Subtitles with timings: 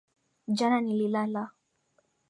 [0.57, 1.43] Jana nililala